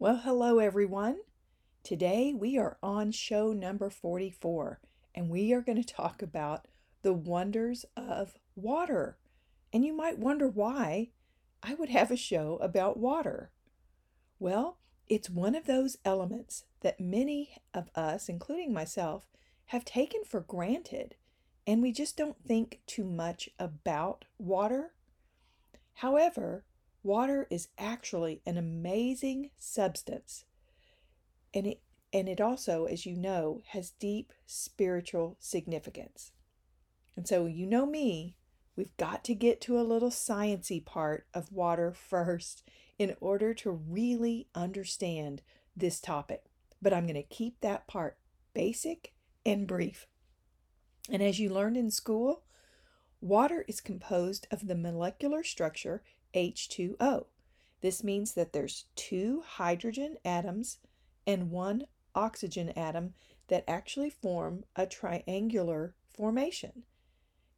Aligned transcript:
Well, 0.00 0.18
hello 0.18 0.60
everyone. 0.60 1.16
Today 1.82 2.32
we 2.32 2.56
are 2.56 2.78
on 2.84 3.10
show 3.10 3.52
number 3.52 3.90
44 3.90 4.78
and 5.12 5.28
we 5.28 5.52
are 5.52 5.60
going 5.60 5.82
to 5.82 5.94
talk 5.94 6.22
about 6.22 6.68
the 7.02 7.12
wonders 7.12 7.84
of 7.96 8.38
water. 8.54 9.18
And 9.72 9.84
you 9.84 9.92
might 9.92 10.20
wonder 10.20 10.46
why 10.46 11.08
I 11.64 11.74
would 11.74 11.88
have 11.88 12.12
a 12.12 12.16
show 12.16 12.60
about 12.62 12.96
water. 12.96 13.50
Well, 14.38 14.78
it's 15.08 15.28
one 15.28 15.56
of 15.56 15.66
those 15.66 15.96
elements 16.04 16.62
that 16.82 17.00
many 17.00 17.56
of 17.74 17.90
us, 17.96 18.28
including 18.28 18.72
myself, 18.72 19.26
have 19.66 19.84
taken 19.84 20.22
for 20.22 20.38
granted, 20.38 21.16
and 21.66 21.82
we 21.82 21.90
just 21.90 22.16
don't 22.16 22.40
think 22.46 22.82
too 22.86 23.04
much 23.04 23.48
about 23.58 24.26
water. 24.38 24.94
However, 25.94 26.62
Water 27.08 27.46
is 27.48 27.68
actually 27.78 28.42
an 28.44 28.58
amazing 28.58 29.48
substance. 29.56 30.44
And 31.54 31.66
it 31.66 31.80
and 32.12 32.28
it 32.28 32.38
also, 32.38 32.84
as 32.84 33.06
you 33.06 33.16
know, 33.16 33.62
has 33.68 33.92
deep 33.92 34.30
spiritual 34.44 35.38
significance. 35.40 36.32
And 37.16 37.26
so 37.26 37.46
you 37.46 37.64
know 37.64 37.86
me, 37.86 38.36
we've 38.76 38.94
got 38.98 39.24
to 39.24 39.34
get 39.34 39.58
to 39.62 39.80
a 39.80 39.88
little 39.88 40.10
sciency 40.10 40.84
part 40.84 41.26
of 41.32 41.50
water 41.50 41.92
first 42.10 42.62
in 42.98 43.16
order 43.22 43.54
to 43.54 43.70
really 43.70 44.48
understand 44.54 45.40
this 45.74 46.00
topic. 46.00 46.42
But 46.82 46.92
I'm 46.92 47.04
going 47.04 47.14
to 47.14 47.22
keep 47.22 47.62
that 47.62 47.86
part 47.86 48.18
basic 48.52 49.14
and 49.46 49.66
brief. 49.66 50.06
And 51.10 51.22
as 51.22 51.40
you 51.40 51.48
learned 51.48 51.78
in 51.78 51.90
school, 51.90 52.42
water 53.22 53.64
is 53.66 53.80
composed 53.80 54.46
of 54.50 54.66
the 54.66 54.74
molecular 54.74 55.42
structure 55.42 56.02
H2O. 56.34 57.26
This 57.80 58.02
means 58.02 58.34
that 58.34 58.52
there's 58.52 58.86
two 58.96 59.42
hydrogen 59.46 60.16
atoms 60.24 60.78
and 61.26 61.50
one 61.50 61.86
oxygen 62.14 62.70
atom 62.70 63.14
that 63.48 63.64
actually 63.68 64.10
form 64.10 64.64
a 64.76 64.86
triangular 64.86 65.94
formation. 66.08 66.84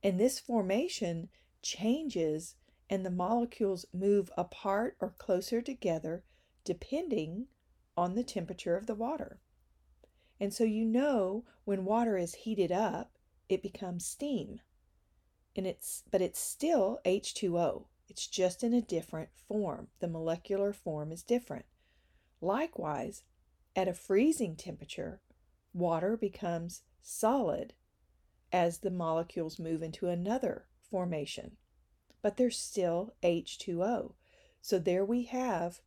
And 0.02 0.18
this 0.18 0.38
formation 0.38 1.28
changes 1.62 2.56
and 2.88 3.04
the 3.04 3.10
molecules 3.10 3.86
move 3.92 4.30
apart 4.36 4.96
or 5.00 5.14
closer 5.18 5.62
together 5.62 6.24
depending 6.64 7.46
on 7.96 8.14
the 8.14 8.24
temperature 8.24 8.76
of 8.76 8.86
the 8.86 8.94
water. 8.94 9.40
And 10.38 10.52
so 10.54 10.64
you 10.64 10.84
know 10.84 11.44
when 11.64 11.84
water 11.84 12.16
is 12.16 12.34
heated 12.34 12.72
up, 12.72 13.12
it 13.48 13.62
becomes 13.62 14.06
steam. 14.06 14.60
And 15.54 15.66
it's 15.66 16.02
but 16.10 16.22
it's 16.22 16.40
still 16.40 16.98
H2O. 17.04 17.84
It's 18.10 18.26
just 18.26 18.64
in 18.64 18.74
a 18.74 18.82
different 18.82 19.28
form. 19.46 19.86
The 20.00 20.08
molecular 20.08 20.72
form 20.72 21.12
is 21.12 21.22
different. 21.22 21.64
Likewise, 22.40 23.22
at 23.76 23.86
a 23.86 23.94
freezing 23.94 24.56
temperature, 24.56 25.20
water 25.72 26.16
becomes 26.16 26.82
solid 27.00 27.72
as 28.52 28.78
the 28.78 28.90
molecules 28.90 29.60
move 29.60 29.80
into 29.80 30.08
another 30.08 30.66
formation. 30.90 31.56
But 32.20 32.36
there's 32.36 32.58
still 32.58 33.14
H2O. 33.22 34.14
So 34.60 34.80
there 34.80 35.04
we 35.04 35.22
have 35.26 35.80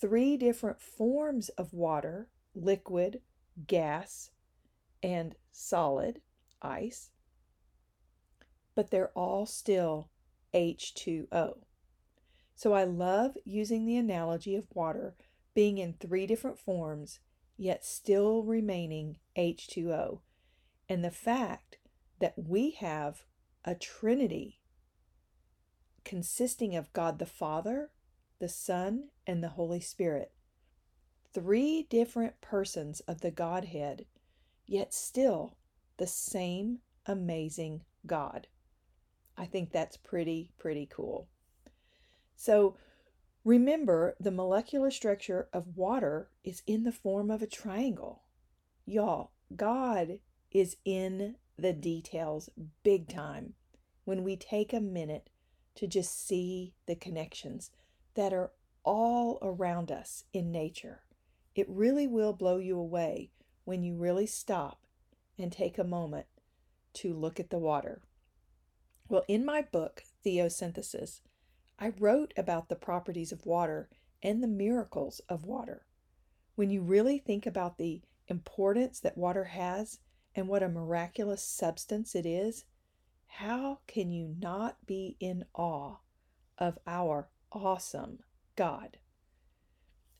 three 0.00 0.36
different 0.36 0.80
forms 0.80 1.48
of 1.50 1.74
water 1.74 2.28
liquid, 2.54 3.20
gas, 3.66 4.30
and 5.02 5.34
solid, 5.50 6.20
ice. 6.62 7.10
But 8.76 8.92
they're 8.92 9.10
all 9.16 9.44
still 9.44 10.08
H2O. 10.54 11.58
So 12.54 12.72
I 12.72 12.84
love 12.84 13.36
using 13.44 13.86
the 13.86 13.96
analogy 13.96 14.54
of 14.56 14.66
water 14.74 15.14
being 15.54 15.78
in 15.78 15.94
three 15.94 16.26
different 16.26 16.58
forms, 16.58 17.20
yet 17.56 17.84
still 17.84 18.42
remaining 18.42 19.18
H2O, 19.36 20.20
and 20.88 21.04
the 21.04 21.10
fact 21.10 21.78
that 22.18 22.34
we 22.36 22.70
have 22.72 23.24
a 23.64 23.74
Trinity 23.74 24.60
consisting 26.04 26.74
of 26.76 26.92
God 26.92 27.18
the 27.18 27.26
Father, 27.26 27.90
the 28.38 28.48
Son, 28.48 29.08
and 29.26 29.42
the 29.42 29.50
Holy 29.50 29.80
Spirit. 29.80 30.32
Three 31.32 31.84
different 31.84 32.40
persons 32.40 33.00
of 33.00 33.20
the 33.20 33.30
Godhead, 33.30 34.06
yet 34.66 34.92
still 34.92 35.56
the 35.98 36.06
same 36.06 36.78
amazing 37.06 37.82
God. 38.06 38.48
I 39.40 39.46
think 39.46 39.72
that's 39.72 39.96
pretty, 39.96 40.50
pretty 40.58 40.86
cool. 40.94 41.26
So 42.36 42.76
remember, 43.42 44.14
the 44.20 44.30
molecular 44.30 44.90
structure 44.90 45.48
of 45.50 45.78
water 45.78 46.28
is 46.44 46.62
in 46.66 46.82
the 46.84 46.92
form 46.92 47.30
of 47.30 47.40
a 47.40 47.46
triangle. 47.46 48.24
Y'all, 48.84 49.30
God 49.56 50.18
is 50.50 50.76
in 50.84 51.36
the 51.58 51.72
details 51.72 52.50
big 52.82 53.08
time 53.08 53.54
when 54.04 54.24
we 54.24 54.36
take 54.36 54.74
a 54.74 54.80
minute 54.80 55.30
to 55.76 55.86
just 55.86 56.28
see 56.28 56.74
the 56.86 56.94
connections 56.94 57.70
that 58.16 58.34
are 58.34 58.50
all 58.84 59.38
around 59.40 59.90
us 59.90 60.24
in 60.34 60.52
nature. 60.52 61.00
It 61.54 61.66
really 61.66 62.06
will 62.06 62.34
blow 62.34 62.58
you 62.58 62.78
away 62.78 63.30
when 63.64 63.82
you 63.82 63.96
really 63.96 64.26
stop 64.26 64.82
and 65.38 65.50
take 65.50 65.78
a 65.78 65.84
moment 65.84 66.26
to 66.92 67.14
look 67.14 67.40
at 67.40 67.48
the 67.48 67.58
water. 67.58 68.02
Well, 69.10 69.24
in 69.26 69.44
my 69.44 69.62
book, 69.62 70.04
Theosynthesis, 70.24 71.20
I 71.80 71.88
wrote 71.98 72.32
about 72.36 72.68
the 72.68 72.76
properties 72.76 73.32
of 73.32 73.44
water 73.44 73.90
and 74.22 74.40
the 74.40 74.46
miracles 74.46 75.20
of 75.28 75.44
water. 75.44 75.84
When 76.54 76.70
you 76.70 76.80
really 76.80 77.18
think 77.18 77.44
about 77.44 77.76
the 77.76 78.02
importance 78.28 79.00
that 79.00 79.18
water 79.18 79.46
has 79.46 79.98
and 80.36 80.46
what 80.46 80.62
a 80.62 80.68
miraculous 80.68 81.42
substance 81.42 82.14
it 82.14 82.24
is, 82.24 82.66
how 83.26 83.80
can 83.88 84.12
you 84.12 84.36
not 84.38 84.86
be 84.86 85.16
in 85.18 85.44
awe 85.54 85.96
of 86.56 86.78
our 86.86 87.30
awesome 87.50 88.20
God? 88.54 88.98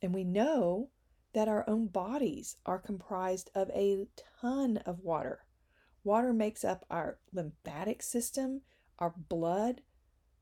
And 0.02 0.12
we 0.12 0.24
know 0.24 0.90
that 1.32 1.46
our 1.46 1.64
own 1.70 1.86
bodies 1.86 2.56
are 2.66 2.80
comprised 2.80 3.52
of 3.54 3.70
a 3.70 4.08
ton 4.40 4.78
of 4.78 4.98
water. 4.98 5.44
Water 6.02 6.32
makes 6.32 6.64
up 6.64 6.84
our 6.90 7.20
lymphatic 7.32 8.02
system, 8.02 8.62
our 9.00 9.14
blood, 9.28 9.80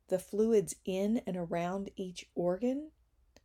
the 0.08 0.18
fluids 0.18 0.74
in 0.84 1.22
and 1.26 1.36
around 1.36 1.90
each 1.96 2.26
organ, 2.34 2.90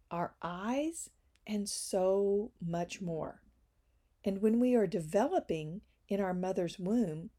our 0.09 0.35
eyes, 0.41 1.09
and 1.45 1.67
so 1.67 2.51
much 2.65 3.01
more. 3.01 3.41
And 4.23 4.41
when 4.41 4.59
we 4.59 4.75
are 4.75 4.87
developing 4.87 5.81
in 6.07 6.21
our 6.21 6.33
mother's 6.33 6.79
womb, 6.79 7.29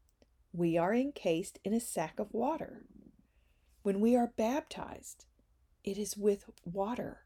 we 0.53 0.77
are 0.77 0.93
encased 0.93 1.59
in 1.63 1.73
a 1.73 1.79
sack 1.79 2.19
of 2.19 2.33
water. 2.33 2.85
When 3.81 3.99
we 3.99 4.15
are 4.15 4.33
baptized, 4.37 5.25
it 5.83 5.97
is 5.97 6.17
with 6.17 6.49
water. 6.63 7.21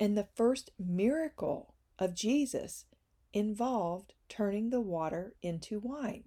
And 0.00 0.16
the 0.16 0.28
first 0.34 0.70
miracle 0.78 1.74
of 1.98 2.14
Jesus 2.14 2.86
involved 3.32 4.14
turning 4.28 4.70
the 4.70 4.80
water 4.80 5.34
into 5.42 5.78
wine. 5.78 6.24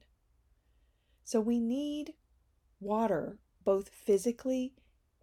So 1.23 1.39
we 1.39 1.59
need 1.59 2.13
water 2.79 3.39
both 3.63 3.89
physically 3.89 4.73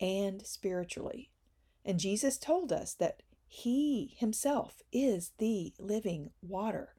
and 0.01 0.45
spiritually. 0.47 1.31
And 1.85 1.99
Jesus 1.99 2.39
told 2.39 2.73
us 2.73 2.95
that 2.95 3.23
He 3.47 4.15
Himself 4.19 4.83
is 4.93 5.33
the 5.39 5.73
living 5.79 6.31
water. 6.43 6.95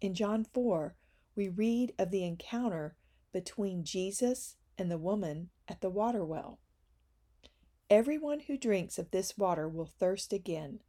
In 0.00 0.14
John 0.14 0.44
4, 0.44 0.94
we 1.36 1.48
read 1.48 1.94
of 1.98 2.10
the 2.10 2.24
encounter 2.24 2.96
between 3.32 3.84
Jesus 3.84 4.56
and 4.78 4.90
the 4.90 4.98
woman 4.98 5.50
at 5.68 5.80
the 5.80 5.90
water 5.90 6.24
well. 6.24 6.58
Everyone 7.90 8.40
who 8.40 8.56
drinks 8.56 8.98
of 8.98 9.10
this 9.10 9.36
water 9.36 9.68
will 9.68 9.86
thirst 9.86 10.32
again, 10.32 10.80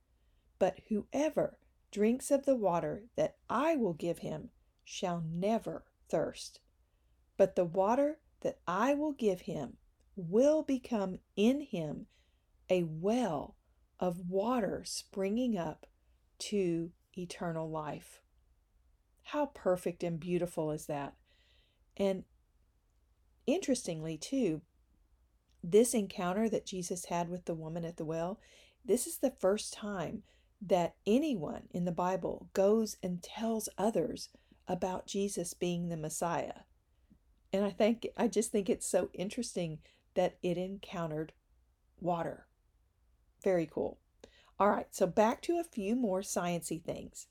but 0.60 0.80
whoever 0.90 1.60
drinks 1.92 2.32
of 2.32 2.46
the 2.46 2.56
water 2.56 3.04
that 3.16 3.36
I 3.50 3.76
will 3.76 3.94
give 3.94 4.20
him 4.20 4.50
shall 4.84 5.24
never 5.26 5.86
thirst. 6.10 6.60
But 7.38 7.56
the 7.56 7.66
water 7.66 8.20
that 8.46 8.60
I 8.68 8.94
will 8.94 9.12
give 9.12 9.42
him 9.42 9.78
will 10.16 10.62
become 10.62 11.18
in 11.36 11.62
him 11.62 12.06
a 12.70 12.84
well 12.84 13.56
of 14.00 14.30
water 14.30 14.84
springing 14.86 15.58
up 15.58 15.88
to 16.38 16.92
eternal 17.18 17.68
life. 17.68 18.22
How 19.24 19.48
perfect 19.48 20.04
and 20.04 20.20
beautiful 20.20 20.70
is 20.70 20.86
that? 20.86 21.16
And 21.98 22.24
interestingly, 23.48 24.16
too, 24.16 24.62
this 25.64 25.96
encounter 25.96 26.48
that 26.48 26.68
Jesus 26.68 27.06
had 27.06 27.30
with 27.30 27.46
the 27.46 27.56
woman 27.56 27.84
at 27.84 27.98
the 27.98 28.06
well, 28.06 28.40
this 28.86 29.08
is 29.08 29.18
the 29.18 29.34
first 29.40 29.74
time 29.74 30.22
that 30.62 30.94
anyone 31.08 31.64
in 31.72 31.86
the 31.86 31.92
Bible 31.92 32.48
goes 32.54 32.96
and 33.02 33.24
tells 33.24 33.70
others 33.76 34.30
about 34.68 35.08
Jesus 35.08 35.56
being 35.56 35.90
the 35.90 35.98
Messiah. 35.98 36.62
And 37.56 37.64
I 37.64 37.70
think 37.70 38.06
I 38.18 38.28
just 38.28 38.52
think 38.52 38.70
it's 38.70 38.86
so 38.86 39.10
interesting 39.14 39.80
that 40.14 40.36
it 40.44 40.58
encountered 40.58 41.32
water. 42.02 42.48
Very 43.42 43.66
cool. 43.66 43.98
All 44.60 44.68
right, 44.68 44.88
so 44.92 45.08
back 45.08 45.42
to 45.44 45.58
a 45.58 45.64
few 45.64 45.96
more 45.96 46.20
sciency 46.20 46.84
things. 46.84 47.28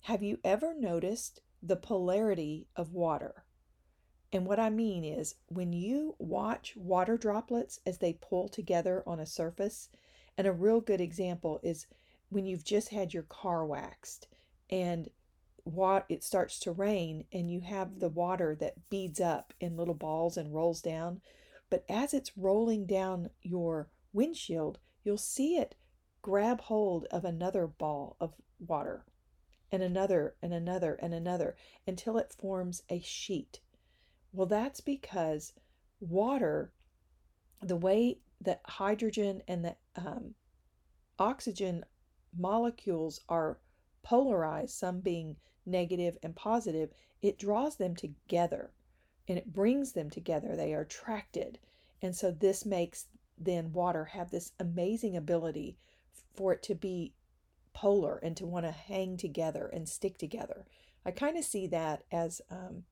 Have 0.00 0.20
you 0.20 0.40
ever 0.42 0.74
noticed 0.76 1.42
the 1.62 1.76
polarity 1.76 2.66
of 2.74 2.92
water? 2.92 3.44
And 4.32 4.46
what 4.46 4.58
I 4.58 4.68
mean 4.68 5.04
is 5.04 5.36
when 5.46 5.72
you 5.72 6.16
watch 6.18 6.74
water 6.76 7.16
droplets 7.16 7.78
as 7.86 7.98
they 7.98 8.14
pull 8.14 8.48
together 8.48 9.04
on 9.06 9.20
a 9.20 9.26
surface, 9.26 9.90
and 10.36 10.48
a 10.48 10.52
real 10.52 10.80
good 10.80 11.00
example 11.00 11.60
is 11.62 11.86
when 12.30 12.46
you've 12.46 12.64
just 12.64 12.88
had 12.88 13.14
your 13.14 13.22
car 13.22 13.64
waxed 13.64 14.26
and 14.70 15.08
what 15.66 16.06
it 16.08 16.22
starts 16.22 16.60
to 16.60 16.70
rain 16.70 17.24
and 17.32 17.50
you 17.50 17.60
have 17.60 17.98
the 17.98 18.08
water 18.08 18.54
that 18.54 18.88
beads 18.88 19.20
up 19.20 19.52
in 19.58 19.76
little 19.76 19.94
balls 19.94 20.36
and 20.36 20.54
rolls 20.54 20.80
down. 20.80 21.20
But 21.68 21.84
as 21.88 22.14
it's 22.14 22.38
rolling 22.38 22.86
down 22.86 23.30
your 23.42 23.88
windshield, 24.12 24.78
you'll 25.02 25.18
see 25.18 25.56
it 25.56 25.74
grab 26.22 26.60
hold 26.60 27.06
of 27.10 27.24
another 27.24 27.66
ball 27.66 28.16
of 28.20 28.34
water 28.60 29.04
and 29.72 29.82
another 29.82 30.36
and 30.40 30.54
another 30.54 30.94
and 31.02 31.12
another 31.12 31.56
until 31.84 32.16
it 32.16 32.32
forms 32.38 32.82
a 32.88 33.00
sheet. 33.00 33.58
Well, 34.32 34.46
that's 34.46 34.80
because 34.80 35.52
water, 35.98 36.70
the 37.60 37.74
way 37.74 38.18
that 38.40 38.60
hydrogen 38.66 39.42
and 39.48 39.64
the 39.64 39.76
um, 39.96 40.34
oxygen 41.18 41.84
molecules 42.38 43.20
are 43.28 43.58
polarized, 44.04 44.76
some 44.76 45.00
being 45.00 45.34
negative 45.66 46.16
and 46.22 46.34
positive, 46.34 46.90
it 47.22 47.38
draws 47.38 47.76
them 47.76 47.94
together 47.94 48.70
and 49.28 49.36
it 49.38 49.52
brings 49.52 49.92
them 49.92 50.10
together. 50.10 50.54
They 50.54 50.72
are 50.74 50.82
attracted. 50.82 51.58
And 52.00 52.14
so 52.14 52.30
this 52.30 52.64
makes 52.64 53.06
then 53.38 53.72
water 53.72 54.06
have 54.06 54.30
this 54.30 54.52
amazing 54.58 55.16
ability 55.16 55.76
for 56.34 56.52
it 56.52 56.62
to 56.64 56.74
be 56.74 57.12
polar 57.74 58.16
and 58.16 58.36
to 58.36 58.46
want 58.46 58.64
to 58.64 58.72
hang 58.72 59.16
together 59.16 59.70
and 59.72 59.88
stick 59.88 60.16
together. 60.16 60.66
I 61.04 61.10
kind 61.10 61.36
of 61.36 61.44
see 61.44 61.66
that 61.68 62.04
as 62.10 62.40
um, 62.50 62.84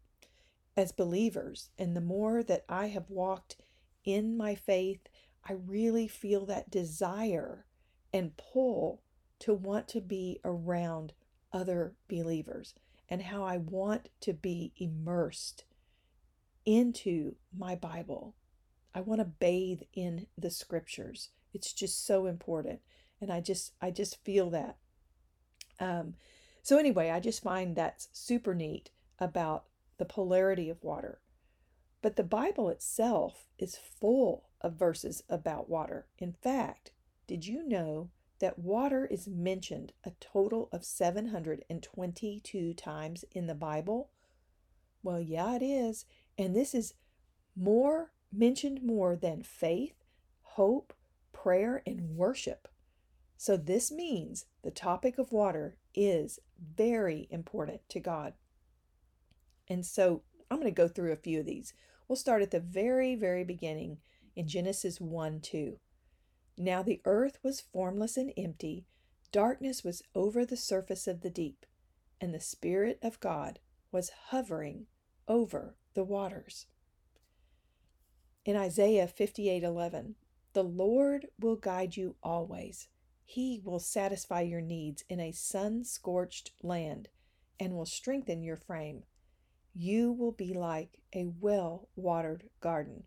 as 0.76 0.92
believers, 0.92 1.70
and 1.78 1.96
the 1.96 2.00
more 2.00 2.42
that 2.42 2.64
I 2.68 2.88
have 2.88 3.08
walked 3.08 3.56
in 4.04 4.36
my 4.36 4.54
faith, 4.54 5.08
I 5.48 5.52
really 5.52 6.08
feel 6.08 6.44
that 6.46 6.70
desire 6.70 7.64
and 8.12 8.36
pull 8.36 9.02
to 9.40 9.54
want 9.54 9.88
to 9.88 10.00
be 10.00 10.40
around 10.44 11.12
other 11.54 11.94
believers 12.08 12.74
and 13.08 13.22
how 13.22 13.44
I 13.44 13.56
want 13.56 14.08
to 14.20 14.34
be 14.34 14.72
immersed 14.76 15.64
into 16.66 17.36
my 17.56 17.74
Bible. 17.74 18.34
I 18.94 19.00
want 19.00 19.20
to 19.20 19.24
bathe 19.24 19.82
in 19.92 20.26
the 20.36 20.50
scriptures. 20.50 21.30
It's 21.52 21.72
just 21.72 22.04
so 22.06 22.26
important. 22.26 22.80
And 23.20 23.32
I 23.32 23.40
just 23.40 23.72
I 23.80 23.90
just 23.90 24.22
feel 24.24 24.50
that. 24.50 24.76
Um, 25.80 26.14
so 26.62 26.78
anyway, 26.78 27.10
I 27.10 27.20
just 27.20 27.42
find 27.42 27.76
that's 27.76 28.08
super 28.12 28.54
neat 28.54 28.90
about 29.18 29.64
the 29.98 30.04
polarity 30.04 30.68
of 30.68 30.82
water. 30.82 31.20
But 32.02 32.16
the 32.16 32.24
Bible 32.24 32.68
itself 32.68 33.46
is 33.58 33.76
full 33.76 34.44
of 34.60 34.74
verses 34.74 35.22
about 35.28 35.68
water. 35.70 36.06
In 36.18 36.32
fact, 36.32 36.90
did 37.26 37.46
you 37.46 37.66
know 37.66 38.10
that 38.44 38.58
water 38.58 39.06
is 39.06 39.26
mentioned 39.26 39.90
a 40.04 40.12
total 40.20 40.68
of 40.70 40.84
722 40.84 42.74
times 42.74 43.24
in 43.32 43.46
the 43.46 43.54
Bible? 43.54 44.10
Well, 45.02 45.18
yeah, 45.18 45.56
it 45.56 45.62
is. 45.62 46.04
And 46.36 46.54
this 46.54 46.74
is 46.74 46.92
more 47.56 48.12
mentioned 48.30 48.82
more 48.82 49.16
than 49.16 49.42
faith, 49.42 50.04
hope, 50.42 50.92
prayer, 51.32 51.82
and 51.86 52.18
worship. 52.18 52.68
So, 53.38 53.56
this 53.56 53.90
means 53.90 54.44
the 54.62 54.70
topic 54.70 55.16
of 55.16 55.32
water 55.32 55.78
is 55.94 56.38
very 56.76 57.26
important 57.30 57.80
to 57.88 57.98
God. 57.98 58.34
And 59.68 59.86
so, 59.86 60.20
I'm 60.50 60.58
going 60.58 60.70
to 60.70 60.82
go 60.82 60.86
through 60.86 61.12
a 61.12 61.16
few 61.16 61.40
of 61.40 61.46
these. 61.46 61.72
We'll 62.08 62.16
start 62.16 62.42
at 62.42 62.50
the 62.50 62.60
very, 62.60 63.14
very 63.14 63.42
beginning 63.42 64.00
in 64.36 64.48
Genesis 64.48 65.00
1 65.00 65.40
2. 65.40 65.78
Now 66.56 66.82
the 66.82 67.00
earth 67.04 67.38
was 67.42 67.60
formless 67.60 68.16
and 68.16 68.32
empty, 68.36 68.86
darkness 69.32 69.82
was 69.82 70.02
over 70.14 70.44
the 70.44 70.56
surface 70.56 71.06
of 71.06 71.20
the 71.20 71.30
deep, 71.30 71.66
and 72.20 72.32
the 72.32 72.40
Spirit 72.40 72.98
of 73.02 73.20
God 73.20 73.58
was 73.90 74.10
hovering 74.28 74.86
over 75.26 75.76
the 75.94 76.04
waters. 76.04 76.66
In 78.44 78.56
Isaiah 78.56 79.08
58:11, 79.08 80.14
the 80.52 80.62
Lord 80.62 81.28
will 81.40 81.56
guide 81.56 81.96
you 81.96 82.16
always. 82.22 82.88
He 83.24 83.60
will 83.64 83.80
satisfy 83.80 84.42
your 84.42 84.60
needs 84.60 85.02
in 85.08 85.18
a 85.18 85.32
sun-scorched 85.32 86.52
land 86.62 87.08
and 87.58 87.74
will 87.74 87.86
strengthen 87.86 88.42
your 88.42 88.56
frame. 88.56 89.04
You 89.74 90.12
will 90.12 90.32
be 90.32 90.52
like 90.52 91.00
a 91.12 91.24
well-watered 91.24 92.50
garden, 92.60 93.04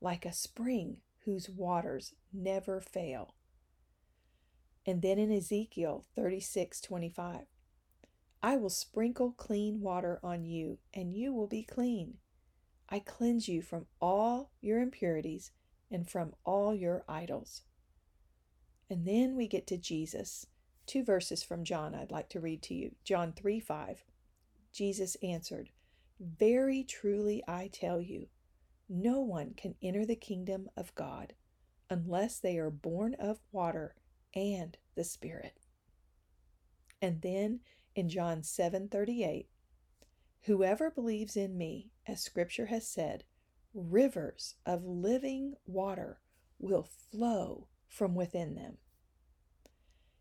like 0.00 0.26
a 0.26 0.32
spring 0.32 1.00
whose 1.20 1.48
waters 1.48 2.12
never 2.32 2.80
fail. 2.80 3.34
And 4.86 5.02
then 5.02 5.18
in 5.18 5.30
Ezekiel 5.30 6.06
36 6.16 6.80
25, 6.80 7.46
I 8.42 8.56
will 8.56 8.70
sprinkle 8.70 9.32
clean 9.32 9.80
water 9.80 10.18
on 10.22 10.44
you, 10.44 10.78
and 10.92 11.14
you 11.14 11.32
will 11.32 11.46
be 11.46 11.62
clean. 11.62 12.14
I 12.88 12.98
cleanse 12.98 13.48
you 13.48 13.62
from 13.62 13.86
all 14.00 14.50
your 14.60 14.80
impurities 14.80 15.52
and 15.90 16.08
from 16.08 16.34
all 16.44 16.74
your 16.74 17.04
idols. 17.08 17.62
And 18.90 19.06
then 19.06 19.36
we 19.36 19.46
get 19.46 19.66
to 19.68 19.78
Jesus. 19.78 20.46
Two 20.86 21.04
verses 21.04 21.44
from 21.44 21.64
John 21.64 21.94
I'd 21.94 22.10
like 22.10 22.28
to 22.30 22.40
read 22.40 22.62
to 22.64 22.74
you. 22.74 22.96
John 23.04 23.32
3 23.32 23.60
5. 23.60 24.04
Jesus 24.72 25.16
answered, 25.22 25.70
Very 26.18 26.82
truly 26.82 27.44
I 27.46 27.70
tell 27.72 28.00
you, 28.00 28.26
no 28.88 29.20
one 29.20 29.54
can 29.56 29.76
enter 29.82 30.04
the 30.04 30.16
kingdom 30.16 30.68
of 30.76 30.94
God 30.94 31.34
unless 31.92 32.38
they 32.38 32.56
are 32.56 32.70
born 32.70 33.14
of 33.18 33.42
water 33.52 33.94
and 34.34 34.78
the 34.94 35.04
Spirit. 35.04 35.58
And 37.02 37.20
then 37.20 37.60
in 37.94 38.08
John 38.08 38.42
7:38, 38.42 39.48
whoever 40.44 40.90
believes 40.90 41.36
in 41.36 41.58
me, 41.58 41.90
as 42.06 42.22
scripture 42.22 42.66
has 42.66 42.88
said, 42.88 43.24
rivers 43.74 44.54
of 44.64 44.86
living 44.86 45.56
water 45.66 46.18
will 46.58 46.84
flow 46.84 47.68
from 47.88 48.14
within 48.14 48.54
them. 48.54 48.78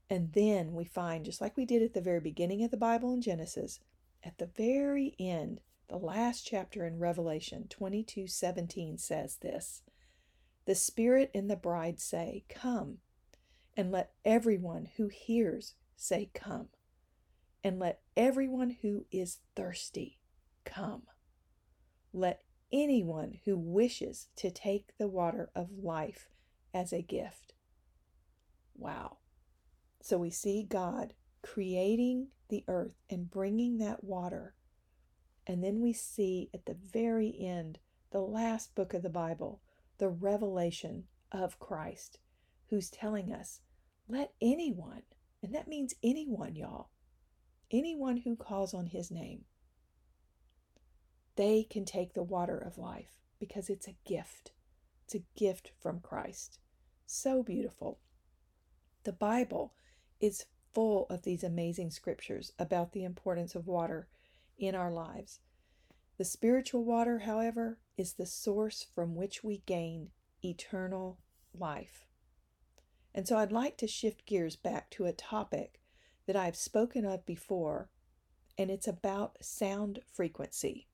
And 0.09 0.33
then 0.33 0.73
we 0.73 0.83
find, 0.83 1.23
just 1.23 1.39
like 1.39 1.55
we 1.55 1.65
did 1.65 1.81
at 1.81 1.93
the 1.93 2.01
very 2.01 2.19
beginning 2.19 2.65
of 2.65 2.71
the 2.71 2.75
Bible 2.75 3.13
in 3.13 3.21
Genesis, 3.21 3.79
at 4.23 4.37
the 4.39 4.47
very 4.47 5.15
end, 5.17 5.61
the 5.87 5.97
last 5.97 6.45
chapter 6.45 6.85
in 6.85 6.99
Revelation 6.99 7.67
22 7.69 8.27
17 8.27 8.97
says 8.97 9.37
this 9.37 9.83
The 10.65 10.75
Spirit 10.75 11.31
and 11.33 11.49
the 11.49 11.55
bride 11.55 11.99
say, 11.99 12.43
Come, 12.49 12.97
and 13.75 13.91
let 13.91 14.11
everyone 14.23 14.89
who 14.97 15.07
hears 15.07 15.75
say, 15.95 16.29
Come, 16.33 16.69
and 17.63 17.79
let 17.79 18.01
everyone 18.15 18.77
who 18.81 19.05
is 19.11 19.39
thirsty 19.55 20.19
come. 20.65 21.03
Let 22.13 22.43
anyone 22.71 23.39
who 23.45 23.57
wishes 23.57 24.27
to 24.37 24.51
take 24.51 24.97
the 24.97 25.07
water 25.07 25.49
of 25.55 25.71
life 25.71 26.29
as 26.73 26.93
a 26.93 27.01
gift. 27.01 27.53
Wow. 28.75 29.17
So 30.01 30.17
we 30.17 30.29
see 30.29 30.63
God 30.63 31.13
creating 31.41 32.27
the 32.49 32.63
earth 32.67 32.95
and 33.09 33.29
bringing 33.29 33.77
that 33.79 34.03
water 34.03 34.55
and 35.47 35.63
then 35.63 35.81
we 35.81 35.93
see 35.93 36.49
at 36.53 36.65
the 36.65 36.73
very 36.75 37.35
end, 37.39 37.79
the 38.11 38.21
last 38.21 38.75
book 38.75 38.93
of 38.93 39.01
the 39.01 39.09
Bible, 39.09 39.61
the 40.01 40.09
revelation 40.09 41.03
of 41.31 41.59
Christ, 41.59 42.17
who's 42.71 42.89
telling 42.89 43.31
us, 43.31 43.61
let 44.09 44.33
anyone, 44.41 45.03
and 45.43 45.53
that 45.53 45.67
means 45.67 45.93
anyone, 46.01 46.55
y'all, 46.55 46.89
anyone 47.69 48.17
who 48.17 48.35
calls 48.35 48.73
on 48.73 48.87
his 48.87 49.11
name, 49.11 49.45
they 51.35 51.61
can 51.69 51.85
take 51.85 52.15
the 52.15 52.23
water 52.23 52.57
of 52.57 52.79
life 52.79 53.19
because 53.39 53.69
it's 53.69 53.87
a 53.87 53.95
gift. 54.03 54.53
It's 55.05 55.13
a 55.13 55.23
gift 55.37 55.71
from 55.79 55.99
Christ. 55.99 56.57
So 57.05 57.43
beautiful. 57.43 57.99
The 59.03 59.13
Bible 59.13 59.75
is 60.19 60.47
full 60.73 61.05
of 61.11 61.21
these 61.21 61.43
amazing 61.43 61.91
scriptures 61.91 62.53
about 62.57 62.93
the 62.93 63.03
importance 63.03 63.53
of 63.53 63.67
water 63.67 64.07
in 64.57 64.73
our 64.73 64.91
lives. 64.91 65.41
The 66.17 66.25
spiritual 66.25 66.83
water, 66.83 67.19
however, 67.19 67.79
is 67.97 68.13
the 68.13 68.25
source 68.25 68.85
from 68.93 69.15
which 69.15 69.43
we 69.43 69.63
gain 69.65 70.09
eternal 70.43 71.19
life. 71.53 72.05
And 73.13 73.27
so 73.27 73.37
I'd 73.37 73.51
like 73.51 73.77
to 73.77 73.87
shift 73.87 74.25
gears 74.25 74.55
back 74.55 74.89
to 74.91 75.05
a 75.05 75.13
topic 75.13 75.81
that 76.27 76.35
I've 76.35 76.55
spoken 76.55 77.05
of 77.05 77.25
before, 77.25 77.89
and 78.57 78.69
it's 78.69 78.87
about 78.87 79.43
sound 79.43 79.99
frequency. 80.13 80.87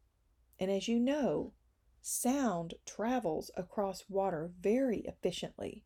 And 0.59 0.71
as 0.71 0.87
you 0.87 0.99
know, 0.99 1.53
sound 2.01 2.75
travels 2.85 3.51
across 3.55 4.05
water 4.07 4.51
very 4.59 4.99
efficiently. 4.99 5.83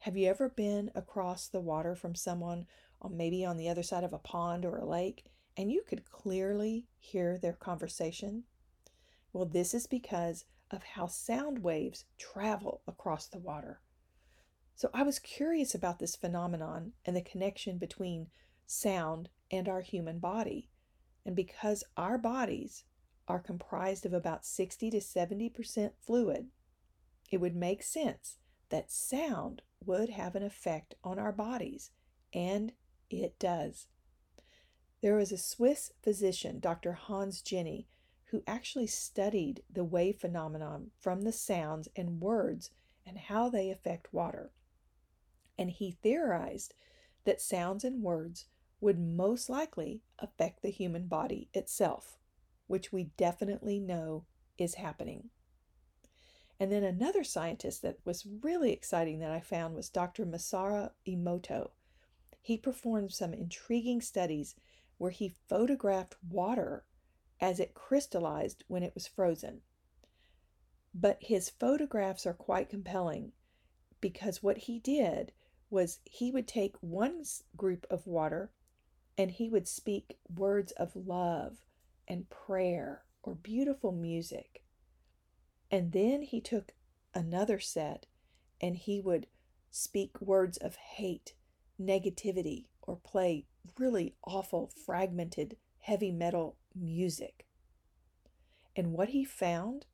Have 0.00 0.16
you 0.16 0.28
ever 0.28 0.48
been 0.48 0.90
across 0.94 1.48
the 1.48 1.60
water 1.60 1.94
from 1.94 2.14
someone, 2.14 2.66
or 3.00 3.08
maybe 3.08 3.44
on 3.44 3.56
the 3.56 3.68
other 3.68 3.82
side 3.82 4.04
of 4.04 4.12
a 4.12 4.18
pond 4.18 4.64
or 4.64 4.76
a 4.76 4.84
lake, 4.84 5.24
and 5.56 5.70
you 5.70 5.82
could 5.86 6.10
clearly 6.10 6.86
hear 6.98 7.38
their 7.38 7.52
conversation? 7.52 8.44
Well, 9.32 9.46
this 9.46 9.74
is 9.74 9.86
because 9.86 10.44
of 10.70 10.82
how 10.82 11.06
sound 11.06 11.60
waves 11.60 12.04
travel 12.18 12.82
across 12.86 13.26
the 13.26 13.38
water. 13.38 13.80
So 14.74 14.90
I 14.92 15.02
was 15.02 15.18
curious 15.18 15.74
about 15.74 15.98
this 15.98 16.16
phenomenon 16.16 16.92
and 17.04 17.16
the 17.16 17.22
connection 17.22 17.78
between 17.78 18.28
sound 18.66 19.30
and 19.50 19.68
our 19.68 19.80
human 19.80 20.18
body. 20.18 20.68
And 21.24 21.34
because 21.34 21.82
our 21.96 22.18
bodies 22.18 22.84
are 23.28 23.40
comprised 23.40 24.06
of 24.06 24.12
about 24.12 24.44
60 24.44 24.90
to 24.90 24.98
70% 24.98 25.92
fluid, 26.00 26.48
it 27.30 27.38
would 27.38 27.56
make 27.56 27.82
sense 27.82 28.38
that 28.68 28.90
sound 28.90 29.62
would 29.84 30.10
have 30.10 30.34
an 30.34 30.42
effect 30.42 30.94
on 31.02 31.18
our 31.18 31.32
bodies, 31.32 31.90
and 32.32 32.72
it 33.10 33.38
does. 33.38 33.86
There 35.02 35.16
was 35.16 35.30
a 35.30 35.38
Swiss 35.38 35.92
physician, 36.02 36.58
Dr. 36.58 36.92
Hans 36.92 37.42
Jenny, 37.42 37.86
who 38.30 38.42
actually 38.46 38.86
studied 38.86 39.62
the 39.72 39.84
wave 39.84 40.18
phenomenon 40.18 40.90
from 40.98 41.22
the 41.22 41.32
sounds 41.32 41.88
and 41.94 42.20
words 42.20 42.70
and 43.04 43.18
how 43.18 43.48
they 43.48 43.70
affect 43.70 44.12
water. 44.12 44.50
And 45.58 45.70
he 45.70 45.92
theorized 45.92 46.74
that 47.24 47.40
sounds 47.40 47.84
and 47.84 48.02
words 48.02 48.46
would 48.80 48.98
most 48.98 49.48
likely 49.48 50.02
affect 50.18 50.62
the 50.62 50.70
human 50.70 51.06
body 51.06 51.48
itself, 51.54 52.18
which 52.66 52.92
we 52.92 53.04
definitely 53.16 53.78
know 53.78 54.24
is 54.58 54.74
happening. 54.74 55.30
And 56.58 56.72
then 56.72 56.84
another 56.84 57.22
scientist 57.22 57.82
that 57.82 57.98
was 58.04 58.26
really 58.42 58.72
exciting 58.72 59.18
that 59.20 59.30
I 59.30 59.40
found 59.40 59.74
was 59.74 59.90
Dr. 59.90 60.24
Masaru 60.24 60.90
Emoto. 61.06 61.70
He 62.40 62.56
performed 62.56 63.12
some 63.12 63.34
intriguing 63.34 64.00
studies 64.00 64.54
where 64.98 65.10
he 65.10 65.36
photographed 65.48 66.16
water 66.28 66.84
as 67.40 67.60
it 67.60 67.74
crystallized 67.74 68.64
when 68.66 68.82
it 68.82 68.94
was 68.94 69.06
frozen. 69.06 69.60
But 70.94 71.18
his 71.20 71.50
photographs 71.50 72.26
are 72.26 72.34
quite 72.34 72.70
compelling 72.70 73.32
because 74.00 74.42
what 74.42 74.58
he 74.58 74.78
did 74.78 75.32
was 75.68 76.00
he 76.04 76.30
would 76.30 76.48
take 76.48 76.76
one 76.80 77.22
group 77.56 77.86
of 77.90 78.06
water 78.06 78.50
and 79.18 79.30
he 79.30 79.48
would 79.48 79.68
speak 79.68 80.18
words 80.34 80.72
of 80.72 80.94
love 80.94 81.58
and 82.08 82.30
prayer 82.30 83.04
or 83.22 83.34
beautiful 83.34 83.92
music. 83.92 84.62
And 85.70 85.92
then 85.92 86.22
he 86.22 86.40
took 86.40 86.72
another 87.14 87.58
set 87.58 88.06
and 88.60 88.76
he 88.76 89.00
would 89.00 89.26
speak 89.70 90.20
words 90.20 90.56
of 90.56 90.76
hate, 90.76 91.34
negativity, 91.80 92.66
or 92.82 92.96
play 92.96 93.46
really 93.78 94.14
awful, 94.24 94.70
fragmented, 94.84 95.56
heavy 95.80 96.12
metal 96.12 96.56
music. 96.74 97.46
And 98.74 98.92
what 98.92 99.10
he 99.10 99.24
found 99.24 99.86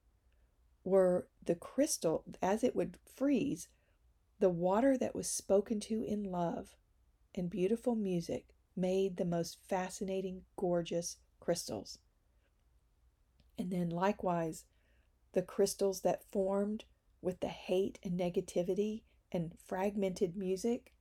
were 0.84 1.28
the 1.44 1.54
crystal, 1.54 2.24
as 2.42 2.64
it 2.64 2.74
would 2.74 2.96
freeze, 3.14 3.68
the 4.40 4.50
water 4.50 4.98
that 4.98 5.14
was 5.14 5.28
spoken 5.28 5.78
to 5.80 6.02
in 6.02 6.24
love 6.24 6.74
and 7.34 7.48
beautiful 7.48 7.94
music 7.94 8.46
made 8.76 9.16
the 9.16 9.24
most 9.24 9.58
fascinating, 9.68 10.42
gorgeous 10.56 11.18
crystals. 11.40 11.98
And 13.58 13.70
then, 13.70 13.90
likewise, 13.90 14.64
the 15.32 15.42
crystals 15.42 16.00
that 16.00 16.24
formed 16.30 16.84
with 17.20 17.40
the 17.40 17.48
hate 17.48 17.98
and 18.02 18.18
negativity 18.18 19.02
and 19.30 19.52
fragmented 19.64 20.36
music 20.36 20.92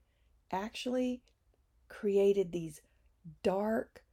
actually 0.51 1.21
created 1.91 2.51
these 2.51 2.81
dark, 3.43 4.03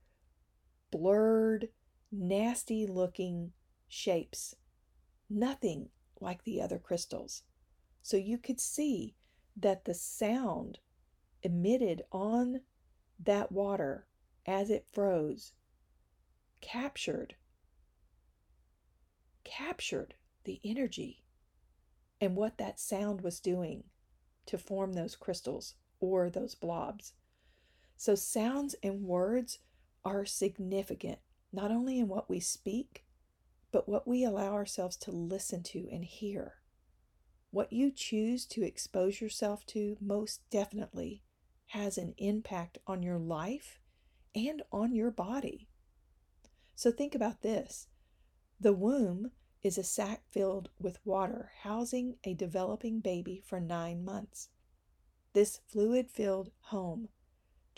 blurred, 0.91 1.69
nasty 2.11 2.87
looking 2.87 3.53
shapes. 3.89 4.55
Nothing 5.31 5.89
like 6.21 6.45
the 6.45 6.61
other 6.61 6.79
crystals. 6.79 7.45
So 8.03 8.17
you 8.17 8.37
could 8.37 8.61
see 8.61 9.15
that 9.57 9.85
the 9.85 9.95
sound 9.95 10.79
emitted 11.43 12.03
on 12.11 12.61
that 13.25 13.53
water 13.53 14.07
as 14.47 14.71
it 14.71 14.87
froze 14.93 15.53
captured 16.61 17.37
captured 19.45 20.15
the 20.45 20.61
energy 20.65 21.23
and 22.21 22.35
what 22.35 22.59
that 22.59 22.81
sound 22.81 23.21
was 23.21 23.39
doing 23.41 23.85
to 24.47 24.59
form 24.59 24.95
those 24.95 25.15
crystals 25.15 25.75
or 26.01 26.29
those 26.29 26.55
blobs. 26.55 27.13
So, 27.99 28.15
sounds 28.15 28.77
and 28.81 29.03
words 29.03 29.59
are 30.05 30.25
significant, 30.25 31.19
not 31.53 31.73
only 31.73 31.99
in 31.99 32.07
what 32.07 32.31
we 32.31 32.39
speak, 32.39 33.05
but 33.73 33.89
what 33.89 34.07
we 34.07 34.23
allow 34.23 34.53
ourselves 34.53 34.97
to 34.99 35.11
listen 35.11 35.65
to 35.65 35.89
and 35.91 36.05
hear. 36.05 36.55
What 37.51 37.73
you 37.73 37.91
choose 37.91 38.47
to 38.47 38.63
expose 38.63 39.21
yourself 39.21 39.67
to 39.67 39.97
most 40.01 40.49
definitely 40.49 41.25
has 41.67 41.99
an 41.99 42.15
impact 42.19 42.79
on 42.87 43.03
your 43.03 43.19
life 43.19 43.81
and 44.33 44.63
on 44.71 44.95
your 44.95 45.11
body. 45.11 45.67
So 46.77 46.93
think 46.93 47.17
about 47.17 47.43
this 47.43 47.89
the 48.61 48.73
womb 48.73 49.33
is 49.65 49.77
a 49.77 49.83
sac 49.83 50.23
filled 50.31 50.69
with 50.79 51.05
water 51.05 51.51
housing 51.63 52.15
a 52.23 52.35
developing 52.35 53.01
baby 53.01 53.43
for 53.45 53.59
nine 53.59 54.05
months. 54.05 54.51
This 55.33 55.61
fluid 55.67 56.09
filled 56.13 56.53
home 56.61 57.09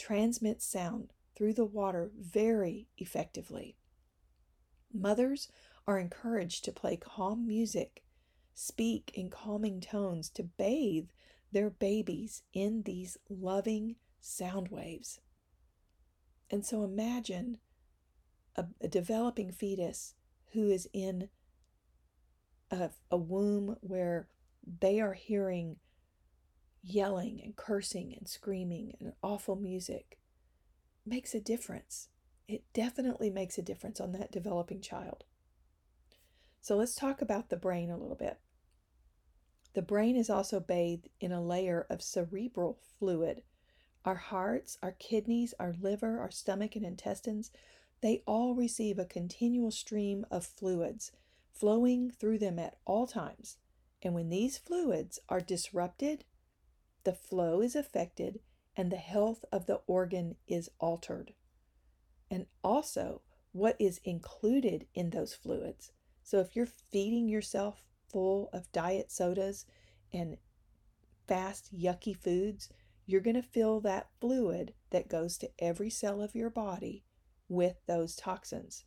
transmits 0.00 0.64
sound 0.64 1.12
through 1.37 1.52
the 1.52 1.64
water 1.64 2.11
very 2.19 2.88
effectively. 2.99 3.76
Mothers 4.92 5.49
are 5.87 5.99
encouraged 5.99 6.64
to 6.64 6.73
play 6.73 6.97
calm 6.97 7.47
music, 7.47 8.02
speak 8.54 9.12
in 9.14 9.30
calming 9.30 9.80
tones 9.80 10.30
to 10.30 10.42
bathe 10.42 11.11
their 11.52 11.71
babies 11.71 12.42
in 12.52 12.83
these 12.83 13.19
loving 13.28 13.97
sound 14.21 14.69
waves. 14.69 15.21
And 16.50 16.64
so 16.64 16.83
imagine 16.83 17.59
a, 18.57 18.66
a 18.80 18.88
developing 18.88 19.52
fetus 19.52 20.14
who 20.52 20.69
is 20.69 20.88
in 20.92 21.28
a, 22.71 22.90
a 23.11 23.16
womb 23.16 23.76
where 23.80 24.28
they 24.80 25.00
are 25.00 25.14
hearing 25.14 25.76
yelling 26.82 27.40
and 27.42 27.56
cursing 27.56 28.14
and 28.16 28.28
screaming 28.28 28.94
and 29.00 29.12
awful 29.22 29.56
music 29.56 30.18
makes 31.04 31.34
a 31.34 31.40
difference. 31.40 32.08
It 32.49 32.64
definitely 32.72 33.30
makes 33.30 33.58
a 33.58 33.62
difference 33.62 34.00
on 34.00 34.12
that 34.12 34.32
developing 34.32 34.80
child. 34.80 35.25
So 36.60 36.76
let's 36.76 36.94
talk 36.94 37.22
about 37.22 37.49
the 37.49 37.56
brain 37.56 37.90
a 37.90 37.96
little 37.96 38.16
bit. 38.16 38.38
The 39.75 39.82
brain 39.82 40.16
is 40.16 40.28
also 40.28 40.58
bathed 40.60 41.08
in 41.20 41.32
a 41.32 41.42
layer 41.42 41.87
of 41.88 42.02
cerebral 42.02 42.78
fluid. 42.99 43.42
Our 44.04 44.16
hearts, 44.16 44.76
our 44.82 44.92
kidneys, 44.92 45.54
our 45.60 45.75
liver, 45.80 46.18
our 46.18 46.30
stomach, 46.30 46.75
and 46.75 46.84
intestines, 46.84 47.50
they 48.00 48.22
all 48.26 48.54
receive 48.54 48.99
a 48.99 49.04
continual 49.04 49.70
stream 49.70 50.26
of 50.30 50.44
fluids 50.44 51.12
flowing 51.52 52.10
through 52.10 52.38
them 52.38 52.58
at 52.58 52.78
all 52.84 53.06
times. 53.06 53.58
And 54.02 54.14
when 54.14 54.30
these 54.30 54.58
fluids 54.58 55.18
are 55.28 55.40
disrupted, 55.40 56.25
the 57.04 57.12
flow 57.12 57.61
is 57.61 57.75
affected 57.75 58.40
and 58.76 58.90
the 58.90 58.97
health 58.97 59.45
of 59.52 59.66
the 59.66 59.80
organ 59.87 60.37
is 60.47 60.71
altered. 60.78 61.35
And 62.30 62.47
also, 62.62 63.23
what 63.52 63.76
is 63.78 64.00
included 64.04 64.87
in 64.95 65.11
those 65.11 65.35
fluids. 65.35 65.92
So, 66.23 66.38
if 66.38 66.54
you're 66.54 66.66
feeding 66.66 67.28
yourself 67.28 67.85
full 68.09 68.49
of 68.52 68.71
diet 68.73 69.11
sodas 69.11 69.66
and 70.12 70.37
fast, 71.26 71.76
yucky 71.76 72.16
foods, 72.16 72.69
you're 73.07 73.21
going 73.21 73.37
to 73.37 73.42
fill 73.42 73.80
that 73.80 74.09
fluid 74.21 74.75
that 74.90 75.09
goes 75.09 75.37
to 75.38 75.50
every 75.59 75.90
cell 75.90 76.23
of 76.23 76.35
your 76.35 76.50
body 76.50 77.04
with 77.49 77.76
those 77.87 78.14
toxins. 78.14 78.85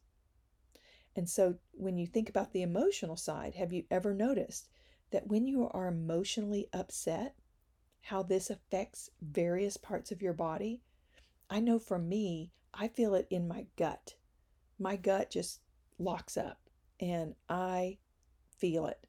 And 1.15 1.29
so, 1.29 1.55
when 1.74 1.98
you 1.98 2.08
think 2.08 2.29
about 2.29 2.53
the 2.53 2.62
emotional 2.62 3.17
side, 3.17 3.55
have 3.55 3.74
you 3.74 3.84
ever 3.91 4.13
noticed 4.13 4.70
that 5.12 5.27
when 5.27 5.46
you 5.46 5.70
are 5.70 5.88
emotionally 5.88 6.70
upset, 6.74 7.36
how 8.03 8.22
this 8.22 8.50
affects 8.50 9.10
various 9.22 9.77
parts 9.77 10.12
of 10.12 10.22
your 10.22 10.33
body? 10.33 10.81
I 11.50 11.60
know 11.62 11.79
for 11.79 11.98
me, 11.98 12.51
I 12.74 12.89
feel 12.89 13.15
it 13.15 13.27
in 13.29 13.48
my 13.48 13.65
gut. 13.77 14.15
My 14.77 14.98
gut 14.98 15.31
just 15.31 15.62
locks 15.98 16.36
up 16.36 16.69
and 17.00 17.36
I 17.48 18.00
feel 18.57 18.88
it. 18.88 19.07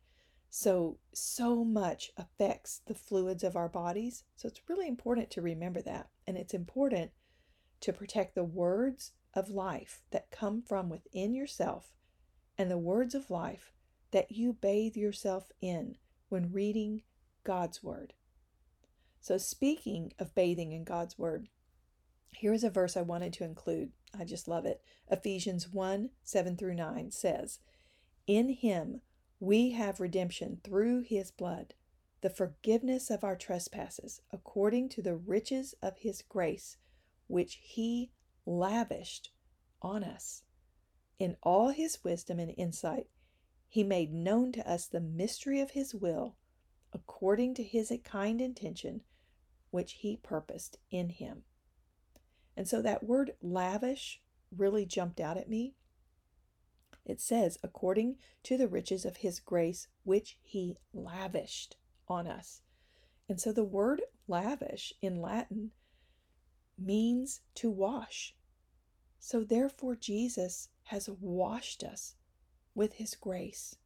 So, 0.49 0.99
so 1.13 1.65
much 1.65 2.13
affects 2.17 2.83
the 2.87 2.95
fluids 2.95 3.43
of 3.43 3.57
our 3.57 3.69
bodies. 3.69 4.23
So, 4.37 4.47
it's 4.47 4.69
really 4.69 4.87
important 4.87 5.29
to 5.33 5.43
remember 5.43 5.83
that. 5.83 6.11
And 6.27 6.37
it's 6.37 6.55
important 6.55 7.11
to 7.81 7.93
protect 7.93 8.37
the 8.37 8.45
words 8.45 9.13
of 9.35 9.51
life 9.51 10.03
that 10.13 10.31
come 10.31 10.63
from 10.63 10.89
within 10.89 11.35
yourself 11.35 11.93
and 12.57 12.71
the 12.71 12.79
words 12.79 13.17
of 13.17 13.31
life 13.31 13.73
that 14.13 14.31
you 14.31 14.53
bathe 14.53 14.97
yourself 14.97 15.51
in 15.61 15.97
when 16.29 16.53
reading 16.53 17.03
God's 17.43 17.83
Word. 17.83 18.13
So, 19.25 19.39
speaking 19.39 20.13
of 20.19 20.35
bathing 20.35 20.73
in 20.73 20.85
God's 20.85 21.19
Word, 21.19 21.49
here 22.33 22.53
is 22.53 22.63
a 22.63 22.69
verse 22.69 22.95
I 22.95 23.01
wanted 23.01 23.33
to 23.33 23.45
include. 23.45 23.93
I 24.13 24.23
just 24.25 24.49
love 24.49 24.67
it. 24.67 24.83
Ephesians 25.11 25.67
1 25.67 26.11
7 26.25 26.57
through 26.59 26.75
9 26.75 27.11
says, 27.11 27.59
In 28.27 28.51
Him 28.51 29.01
we 29.41 29.71
have 29.71 29.99
redemption 29.99 30.61
through 30.63 31.05
His 31.05 31.31
blood, 31.31 31.73
the 32.21 32.29
forgiveness 32.29 33.09
of 33.09 33.25
our 33.25 33.35
trespasses, 33.35 34.21
according 34.31 34.91
to 34.91 35.01
the 35.01 35.17
riches 35.17 35.75
of 35.81 35.97
His 35.97 36.21
grace, 36.21 36.77
which 37.27 37.61
He 37.63 38.11
lavished 38.45 39.31
on 39.81 40.05
us. 40.05 40.43
In 41.19 41.39
all 41.43 41.71
His 41.71 42.05
wisdom 42.05 42.39
and 42.39 42.53
insight, 42.59 43.07
He 43.71 43.85
made 43.85 44.13
known 44.13 44.53
to 44.53 44.71
us 44.71 44.87
the 44.87 45.01
mystery 45.01 45.61
of 45.61 45.71
His 45.71 45.95
will, 45.95 46.37
according 46.93 47.55
to 47.55 47.63
His 47.63 47.91
kind 48.05 48.43
intention, 48.43 49.01
which 49.75 49.93
He 49.93 50.17
purposed 50.17 50.79
in 50.91 51.11
Him 51.11 51.43
and 52.57 52.69
so 52.69 52.81
that 52.83 53.05
word 53.05 53.33
lavish 53.43 54.21
really 54.57 54.87
jumped 54.87 55.21
out 55.21 55.37
at 55.37 55.49
me. 55.49 55.75
It 57.05 57.21
says, 57.21 57.59
according 57.63 58.17
to 58.45 58.57
the 58.57 58.69
riches 58.69 59.05
of 59.05 59.19
his 59.19 59.41
grace, 59.41 59.89
which 60.05 60.39
he 60.43 60.77
lavished 60.93 61.77
on 62.09 62.27
us. 62.27 62.63
And 63.29 63.41
so 63.41 63.53
the 63.53 63.65
word 63.65 64.03
lavish 64.29 64.93
in 65.03 65.21
Latin 65.21 65.73
means 66.79 67.41
to 67.57 67.71
wash. 67.71 68.35
So 69.19 69.43
therefore, 69.43 69.97
Jesus 69.97 70.69
has 70.85 71.09
washed 71.09 71.83
us 71.83 72.15
with 72.75 72.95
his 72.95 73.15
grace, 73.15 73.77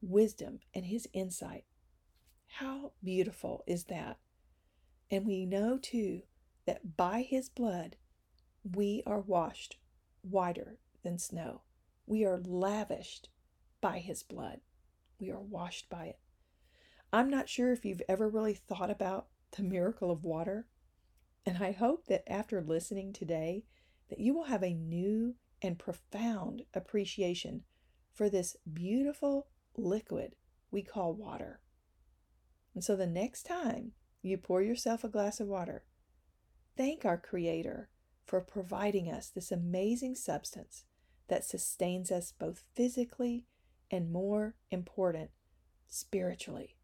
wisdom, 0.00 0.60
and 0.74 0.86
his 0.86 1.08
insight. 1.12 1.64
How 2.46 2.92
beautiful 3.02 3.64
is 3.66 3.84
that? 3.84 4.18
And 5.10 5.26
we 5.26 5.46
know 5.46 5.78
too 5.78 6.22
that 6.66 6.96
by 6.96 7.22
his 7.22 7.48
blood 7.48 7.96
we 8.62 9.02
are 9.06 9.20
washed 9.20 9.78
whiter 10.22 10.78
than 11.02 11.18
snow. 11.18 11.62
We 12.06 12.24
are 12.24 12.40
lavished 12.44 13.30
by 13.80 13.98
his 13.98 14.22
blood. 14.22 14.60
We 15.18 15.30
are 15.30 15.40
washed 15.40 15.88
by 15.88 16.06
it. 16.06 16.18
I'm 17.12 17.30
not 17.30 17.48
sure 17.48 17.72
if 17.72 17.84
you've 17.84 18.02
ever 18.08 18.28
really 18.28 18.54
thought 18.54 18.90
about 18.90 19.28
the 19.56 19.62
miracle 19.62 20.10
of 20.10 20.24
water, 20.24 20.66
and 21.46 21.62
I 21.62 21.72
hope 21.72 22.06
that 22.06 22.30
after 22.30 22.60
listening 22.60 23.12
today 23.12 23.64
that 24.10 24.18
you 24.20 24.34
will 24.34 24.44
have 24.44 24.62
a 24.62 24.74
new 24.74 25.36
and 25.62 25.78
profound 25.78 26.62
appreciation 26.74 27.62
for 28.12 28.28
this 28.28 28.56
beautiful 28.70 29.46
liquid 29.76 30.36
we 30.70 30.82
call 30.82 31.14
water. 31.14 31.60
And 32.74 32.84
so 32.84 32.94
the 32.94 33.06
next 33.06 33.44
time 33.44 33.92
you 34.22 34.36
pour 34.36 34.62
yourself 34.62 35.04
a 35.04 35.08
glass 35.08 35.40
of 35.40 35.48
water, 35.48 35.84
thank 36.76 37.04
our 37.04 37.18
Creator 37.18 37.88
for 38.26 38.40
providing 38.40 39.10
us 39.10 39.30
this 39.30 39.50
amazing 39.50 40.14
substance 40.14 40.84
that 41.28 41.44
sustains 41.44 42.10
us 42.10 42.32
both 42.32 42.64
physically 42.74 43.46
and, 43.90 44.12
more 44.12 44.54
important, 44.70 45.30
spiritually. 45.86 46.76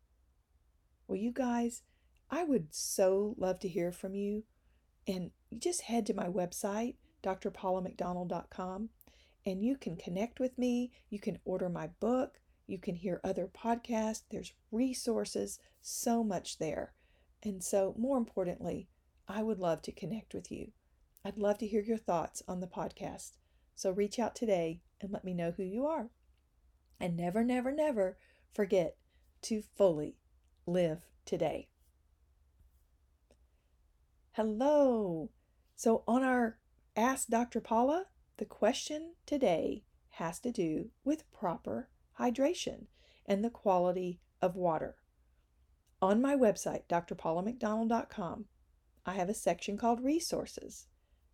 Well, 1.06 1.18
you 1.18 1.32
guys, 1.32 1.82
I 2.30 2.44
would 2.44 2.74
so 2.74 3.34
love 3.38 3.58
to 3.60 3.68
hear 3.68 3.92
from 3.92 4.14
you. 4.14 4.44
And 5.06 5.32
you 5.50 5.58
just 5.58 5.82
head 5.82 6.06
to 6.06 6.14
my 6.14 6.28
website, 6.28 6.94
drpaulamcdonald.com, 7.22 8.88
and 9.44 9.62
you 9.62 9.76
can 9.76 9.96
connect 9.96 10.40
with 10.40 10.56
me. 10.56 10.92
You 11.10 11.18
can 11.18 11.38
order 11.44 11.68
my 11.68 11.88
book. 12.00 12.40
You 12.66 12.78
can 12.78 12.94
hear 12.94 13.20
other 13.22 13.46
podcasts. 13.46 14.22
There's 14.30 14.54
resources, 14.72 15.58
so 15.82 16.24
much 16.24 16.58
there. 16.58 16.94
And 17.44 17.62
so, 17.62 17.94
more 17.98 18.16
importantly, 18.16 18.88
I 19.28 19.42
would 19.42 19.58
love 19.58 19.82
to 19.82 19.92
connect 19.92 20.32
with 20.34 20.50
you. 20.50 20.72
I'd 21.24 21.38
love 21.38 21.58
to 21.58 21.66
hear 21.66 21.82
your 21.82 21.98
thoughts 21.98 22.42
on 22.48 22.60
the 22.60 22.66
podcast. 22.66 23.32
So 23.74 23.90
reach 23.90 24.18
out 24.18 24.34
today 24.34 24.80
and 25.00 25.12
let 25.12 25.24
me 25.24 25.34
know 25.34 25.52
who 25.56 25.62
you 25.62 25.86
are. 25.86 26.10
And 27.00 27.16
never, 27.16 27.44
never, 27.44 27.72
never 27.72 28.16
forget 28.54 28.96
to 29.42 29.62
fully 29.76 30.16
live 30.66 31.02
today. 31.26 31.68
Hello. 34.32 35.30
So, 35.76 36.02
on 36.06 36.22
our 36.22 36.58
Ask 36.96 37.28
Dr. 37.28 37.60
Paula, 37.60 38.06
the 38.36 38.44
question 38.44 39.14
today 39.26 39.84
has 40.10 40.38
to 40.40 40.52
do 40.52 40.90
with 41.04 41.30
proper 41.32 41.88
hydration 42.18 42.86
and 43.26 43.44
the 43.44 43.50
quality 43.50 44.20
of 44.40 44.54
water. 44.54 44.96
On 46.04 46.20
my 46.20 46.36
website, 46.36 46.82
drpaulamcdonald.com, 46.90 48.44
I 49.06 49.14
have 49.14 49.30
a 49.30 49.34
section 49.34 49.78
called 49.78 50.04
Resources 50.04 50.86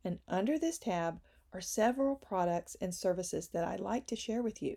and 0.05 0.21
under 0.29 0.61
this 0.61 0.79
tab 0.79 1.19
are 1.53 1.61
several 1.61 2.15
products 2.15 2.77
and 2.81 2.95
services 2.95 3.49
that 3.49 3.65
I'd 3.65 3.81
like 3.81 4.07
to 4.07 4.15
share 4.15 4.45
with 4.45 4.63
you. 4.63 4.77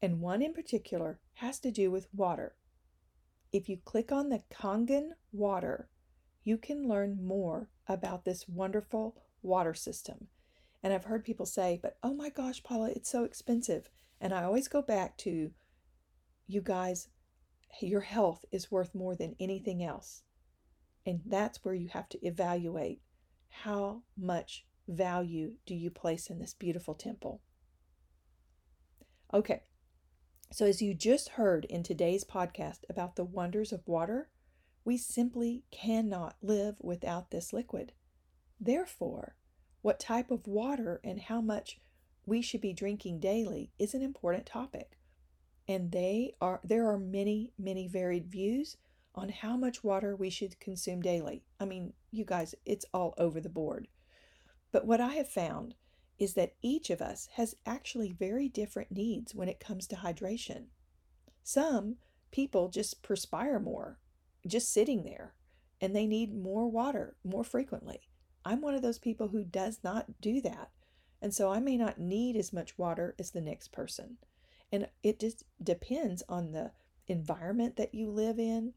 And 0.00 0.22
one 0.22 0.40
in 0.40 0.54
particular 0.54 1.20
has 1.34 1.58
to 1.60 1.70
do 1.70 1.90
with 1.90 2.08
water. 2.14 2.54
If 3.52 3.68
you 3.68 3.76
click 3.84 4.12
on 4.12 4.30
the 4.30 4.44
Kangen 4.50 5.10
water, 5.30 5.90
you 6.42 6.56
can 6.56 6.88
learn 6.88 7.22
more 7.22 7.68
about 7.86 8.24
this 8.24 8.48
wonderful 8.48 9.20
water 9.42 9.74
system. 9.74 10.28
And 10.82 10.90
I've 10.94 11.04
heard 11.04 11.22
people 11.22 11.44
say, 11.44 11.78
but 11.82 11.98
oh 12.02 12.14
my 12.14 12.30
gosh, 12.30 12.62
Paula, 12.62 12.88
it's 12.88 13.10
so 13.10 13.24
expensive. 13.24 13.90
And 14.22 14.32
I 14.32 14.44
always 14.44 14.68
go 14.68 14.80
back 14.80 15.18
to 15.18 15.50
you 16.46 16.62
guys, 16.62 17.08
your 17.80 18.02
health 18.02 18.44
is 18.52 18.70
worth 18.70 18.94
more 18.94 19.16
than 19.16 19.36
anything 19.40 19.82
else. 19.82 20.22
And 21.06 21.20
that's 21.26 21.64
where 21.64 21.74
you 21.74 21.88
have 21.88 22.08
to 22.10 22.26
evaluate 22.26 23.00
how 23.48 24.02
much 24.16 24.64
value 24.88 25.52
do 25.66 25.74
you 25.74 25.90
place 25.90 26.28
in 26.28 26.38
this 26.38 26.54
beautiful 26.54 26.94
temple? 26.94 27.40
Okay, 29.34 29.62
so 30.52 30.66
as 30.66 30.82
you 30.82 30.94
just 30.94 31.30
heard 31.30 31.64
in 31.64 31.82
today's 31.82 32.24
podcast 32.24 32.80
about 32.90 33.16
the 33.16 33.24
wonders 33.24 33.72
of 33.72 33.86
water, 33.86 34.28
we 34.84 34.98
simply 34.98 35.64
cannot 35.70 36.36
live 36.42 36.76
without 36.80 37.30
this 37.30 37.52
liquid. 37.52 37.92
Therefore, 38.60 39.34
what 39.80 39.98
type 39.98 40.30
of 40.30 40.46
water 40.46 41.00
and 41.02 41.20
how 41.20 41.40
much 41.40 41.80
we 42.26 42.42
should 42.42 42.60
be 42.60 42.72
drinking 42.72 43.20
daily 43.20 43.72
is 43.78 43.94
an 43.94 44.02
important 44.02 44.46
topic. 44.46 44.98
And 45.68 45.92
they 45.92 46.34
are 46.40 46.60
there 46.64 46.88
are 46.88 46.98
many, 46.98 47.52
many 47.58 47.88
varied 47.88 48.26
views 48.26 48.76
on 49.14 49.28
how 49.28 49.56
much 49.56 49.84
water 49.84 50.16
we 50.16 50.30
should 50.30 50.58
consume 50.58 51.02
daily. 51.02 51.44
I 51.60 51.64
mean, 51.66 51.92
you 52.10 52.24
guys, 52.24 52.54
it's 52.64 52.86
all 52.92 53.14
over 53.18 53.40
the 53.40 53.48
board. 53.48 53.88
But 54.72 54.86
what 54.86 55.00
I 55.00 55.14
have 55.14 55.28
found 55.28 55.74
is 56.18 56.34
that 56.34 56.54
each 56.62 56.88
of 56.90 57.02
us 57.02 57.28
has 57.34 57.56
actually 57.66 58.12
very 58.12 58.48
different 58.48 58.90
needs 58.90 59.34
when 59.34 59.48
it 59.48 59.60
comes 59.60 59.86
to 59.88 59.96
hydration. 59.96 60.66
Some 61.42 61.96
people 62.30 62.68
just 62.68 63.02
perspire 63.02 63.60
more 63.60 63.98
just 64.46 64.72
sitting 64.72 65.04
there 65.04 65.34
and 65.80 65.94
they 65.94 66.06
need 66.06 66.34
more 66.34 66.68
water 66.68 67.16
more 67.24 67.44
frequently. 67.44 68.00
I'm 68.44 68.60
one 68.60 68.74
of 68.74 68.82
those 68.82 68.98
people 68.98 69.28
who 69.28 69.44
does 69.44 69.80
not 69.84 70.20
do 70.20 70.40
that. 70.42 70.70
And 71.20 71.32
so 71.32 71.52
I 71.52 71.60
may 71.60 71.76
not 71.76 71.98
need 71.98 72.36
as 72.36 72.52
much 72.52 72.78
water 72.78 73.14
as 73.18 73.30
the 73.30 73.40
next 73.40 73.70
person. 73.70 74.18
And 74.72 74.88
it 75.02 75.20
just 75.20 75.44
depends 75.62 76.22
on 76.28 76.52
the 76.52 76.72
environment 77.06 77.76
that 77.76 77.94
you 77.94 78.10
live 78.10 78.38
in 78.38 78.72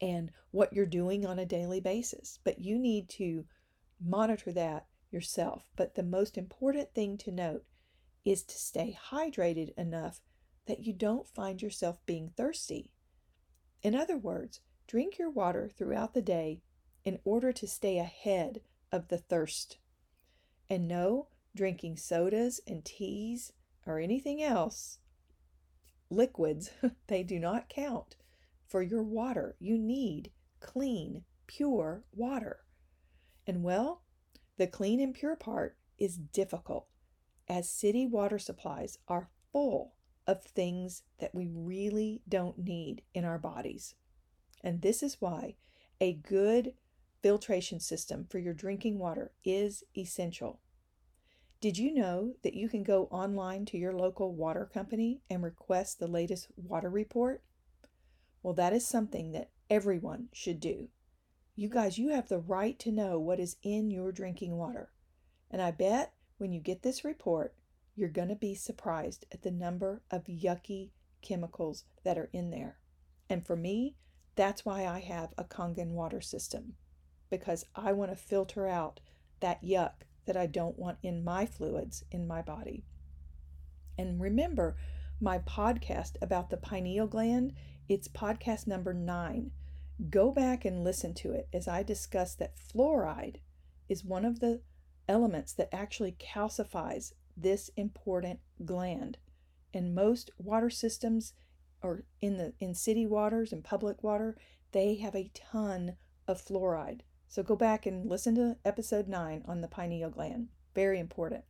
and 0.00 0.30
what 0.50 0.72
you're 0.72 0.86
doing 0.86 1.26
on 1.26 1.38
a 1.38 1.46
daily 1.46 1.80
basis. 1.80 2.38
But 2.42 2.60
you 2.60 2.78
need 2.78 3.08
to 3.10 3.44
monitor 4.02 4.52
that 4.52 4.86
yourself. 5.10 5.70
But 5.76 5.94
the 5.94 6.02
most 6.02 6.38
important 6.38 6.94
thing 6.94 7.18
to 7.18 7.30
note 7.30 7.64
is 8.24 8.42
to 8.44 8.58
stay 8.58 8.98
hydrated 9.10 9.72
enough 9.76 10.20
that 10.66 10.80
you 10.80 10.92
don't 10.92 11.28
find 11.28 11.62
yourself 11.62 12.04
being 12.06 12.30
thirsty. 12.36 12.90
In 13.82 13.94
other 13.94 14.18
words, 14.18 14.60
drink 14.88 15.18
your 15.18 15.30
water 15.30 15.68
throughout 15.68 16.14
the 16.14 16.22
day 16.22 16.62
in 17.04 17.18
order 17.24 17.52
to 17.52 17.68
stay 17.68 17.98
ahead 17.98 18.60
of 18.90 19.08
the 19.08 19.18
thirst. 19.18 19.78
And 20.68 20.88
no, 20.88 21.28
drinking 21.54 21.98
sodas 21.98 22.60
and 22.66 22.84
teas 22.84 23.52
or 23.86 23.98
anything 23.98 24.42
else, 24.42 24.98
liquids, 26.10 26.70
they 27.06 27.22
do 27.22 27.38
not 27.38 27.68
count 27.68 28.16
for 28.66 28.82
your 28.82 29.02
water. 29.02 29.56
You 29.58 29.78
need 29.78 30.30
clean, 30.60 31.24
pure 31.46 32.04
water. 32.12 32.60
And 33.46 33.62
well, 33.62 34.02
the 34.56 34.66
clean 34.66 35.00
and 35.00 35.14
pure 35.14 35.36
part 35.36 35.76
is 35.98 36.16
difficult 36.16 36.88
as 37.48 37.68
city 37.68 38.06
water 38.06 38.38
supplies 38.38 38.98
are 39.06 39.30
full 39.52 39.94
of 40.26 40.42
things 40.42 41.02
that 41.18 41.34
we 41.34 41.48
really 41.52 42.22
don't 42.28 42.58
need 42.58 43.02
in 43.14 43.24
our 43.24 43.38
bodies. 43.38 43.94
And 44.64 44.82
this 44.82 45.02
is 45.02 45.20
why 45.20 45.56
a 46.00 46.14
good 46.14 46.74
filtration 47.22 47.80
system 47.80 48.26
for 48.28 48.38
your 48.38 48.54
drinking 48.54 48.98
water 48.98 49.32
is 49.44 49.84
essential. 49.96 50.60
Did 51.60 51.78
you 51.78 51.94
know 51.94 52.34
that 52.42 52.54
you 52.54 52.68
can 52.68 52.82
go 52.82 53.04
online 53.04 53.64
to 53.66 53.78
your 53.78 53.94
local 53.94 54.34
water 54.34 54.68
company 54.72 55.22
and 55.30 55.42
request 55.42 55.98
the 55.98 56.06
latest 56.06 56.48
water 56.56 56.90
report? 56.90 57.42
Well, 58.42 58.52
that 58.54 58.74
is 58.74 58.86
something 58.86 59.32
that 59.32 59.50
everyone 59.70 60.28
should 60.32 60.60
do. 60.60 60.88
You 61.54 61.70
guys, 61.70 61.98
you 61.98 62.10
have 62.10 62.28
the 62.28 62.38
right 62.38 62.78
to 62.80 62.92
know 62.92 63.18
what 63.18 63.40
is 63.40 63.56
in 63.62 63.90
your 63.90 64.12
drinking 64.12 64.58
water. 64.58 64.90
And 65.50 65.62
I 65.62 65.70
bet 65.70 66.12
when 66.36 66.52
you 66.52 66.60
get 66.60 66.82
this 66.82 67.04
report, 67.04 67.54
you're 67.94 68.10
going 68.10 68.28
to 68.28 68.36
be 68.36 68.54
surprised 68.54 69.24
at 69.32 69.40
the 69.40 69.50
number 69.50 70.02
of 70.10 70.24
yucky 70.24 70.90
chemicals 71.22 71.84
that 72.04 72.18
are 72.18 72.28
in 72.34 72.50
there. 72.50 72.76
And 73.30 73.44
for 73.44 73.56
me, 73.56 73.96
that's 74.34 74.66
why 74.66 74.86
I 74.86 75.00
have 75.00 75.32
a 75.38 75.44
Kangen 75.44 75.92
water 75.92 76.20
system 76.20 76.74
because 77.30 77.64
I 77.74 77.92
want 77.92 78.10
to 78.10 78.16
filter 78.16 78.68
out 78.68 79.00
that 79.40 79.64
yuck 79.64 80.04
that 80.26 80.36
I 80.36 80.46
don't 80.46 80.78
want 80.78 80.98
in 81.02 81.24
my 81.24 81.46
fluids 81.46 82.04
in 82.10 82.26
my 82.26 82.42
body. 82.42 82.84
And 83.98 84.20
remember, 84.20 84.76
my 85.20 85.38
podcast 85.38 86.16
about 86.20 86.50
the 86.50 86.56
pineal 86.56 87.06
gland, 87.06 87.54
it's 87.88 88.08
podcast 88.08 88.66
number 88.66 88.92
nine. 88.92 89.52
Go 90.10 90.30
back 90.30 90.64
and 90.64 90.84
listen 90.84 91.14
to 91.14 91.32
it 91.32 91.48
as 91.52 91.66
I 91.66 91.82
discuss 91.82 92.34
that 92.34 92.56
fluoride 92.56 93.36
is 93.88 94.04
one 94.04 94.24
of 94.24 94.40
the 94.40 94.60
elements 95.08 95.52
that 95.54 95.72
actually 95.72 96.12
calcifies 96.12 97.12
this 97.36 97.70
important 97.76 98.40
gland. 98.64 99.18
And 99.72 99.94
most 99.94 100.30
water 100.38 100.70
systems 100.70 101.32
or 101.82 102.04
in 102.20 102.36
the 102.36 102.52
in 102.60 102.74
city 102.74 103.06
waters 103.06 103.52
and 103.52 103.62
public 103.62 104.02
water, 104.02 104.36
they 104.72 104.96
have 104.96 105.14
a 105.14 105.30
ton 105.34 105.96
of 106.26 106.42
fluoride. 106.42 107.00
So 107.28 107.42
go 107.42 107.56
back 107.56 107.86
and 107.86 108.08
listen 108.08 108.34
to 108.36 108.56
episode 108.64 109.08
9 109.08 109.44
on 109.46 109.60
the 109.60 109.68
pineal 109.68 110.10
gland. 110.10 110.48
Very 110.74 110.98
important. 110.98 111.44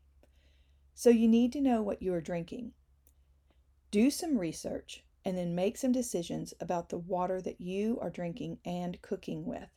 So 0.94 1.10
you 1.10 1.28
need 1.28 1.52
to 1.52 1.60
know 1.60 1.82
what 1.82 2.00
you 2.00 2.14
are 2.14 2.20
drinking. 2.20 2.72
Do 3.90 4.10
some 4.10 4.38
research 4.38 5.04
and 5.24 5.36
then 5.36 5.54
make 5.54 5.76
some 5.76 5.92
decisions 5.92 6.54
about 6.60 6.88
the 6.88 6.98
water 6.98 7.40
that 7.42 7.60
you 7.60 7.98
are 8.00 8.10
drinking 8.10 8.58
and 8.64 9.00
cooking 9.02 9.44
with. 9.44 9.68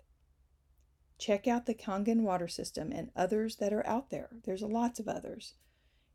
Check 1.18 1.48
out 1.48 1.66
the 1.66 1.74
Kangen 1.74 2.22
water 2.22 2.48
system 2.48 2.92
and 2.94 3.12
others 3.16 3.58
that 3.58 3.74
are 3.74 3.86
out 3.86 4.10
there. 4.10 4.30
There's 4.46 4.62
lots 4.62 5.00
of 5.00 5.08
others. 5.08 5.56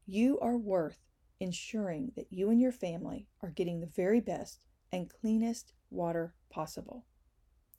You 0.07 0.39
are 0.41 0.57
worth 0.57 0.99
ensuring 1.41 2.13
that 2.17 2.33
you 2.33 2.49
and 2.49 2.61
your 2.61 2.73
family 2.73 3.27
are 3.43 3.51
getting 3.51 3.81
the 3.81 3.87
very 3.87 4.21
best 4.21 4.65
and 4.91 5.11
cleanest 5.11 5.73
water 5.91 6.35
possible. 6.49 7.05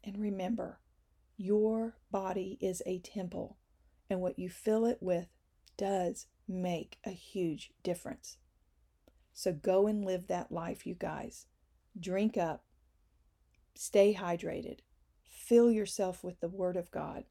And 0.03 0.19
remember, 0.19 0.79
your 1.38 1.98
body 2.12 2.58
is 2.62 2.82
a 2.86 3.00
temple, 3.00 3.58
and 4.10 4.21
what 4.21 4.39
you 4.39 4.50
fill 4.50 4.86
it 4.86 5.00
with 5.02 5.28
does 5.78 6.28
make 6.48 6.98
a 7.06 7.12
huge 7.12 7.71
difference. 7.84 8.38
So 9.34 9.52
go 9.52 9.88
and 9.88 10.06
live 10.06 10.28
that 10.28 10.52
life, 10.52 10.86
you 10.86 10.95
guys. 10.95 11.48
Drink 12.00 12.38
up, 12.38 12.63
stay 13.74 14.13
hydrated, 14.13 14.80
fill 15.26 15.71
yourself 15.71 16.24
with 16.24 16.39
the 16.39 16.50
Word 16.50 16.78
of 16.78 16.91
God. 16.91 17.26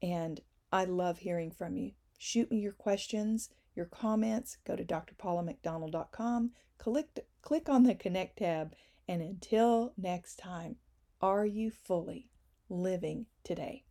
And 0.00 0.40
I 0.72 0.84
love 0.84 1.18
hearing 1.18 1.50
from 1.50 1.76
you. 1.76 1.92
Shoot 2.18 2.50
me 2.50 2.58
your 2.58 2.72
questions, 2.72 3.50
your 3.74 3.86
comments. 3.86 4.56
Go 4.66 4.76
to 4.76 4.84
drpaulamcdonald.com, 4.84 6.52
click, 6.78 7.26
click 7.42 7.68
on 7.68 7.82
the 7.82 7.94
Connect 7.94 8.38
tab, 8.38 8.74
and 9.06 9.20
until 9.20 9.92
next 9.96 10.36
time, 10.36 10.76
are 11.20 11.44
you 11.44 11.70
fully 11.70 12.31
living 12.72 13.26
today? 13.44 13.84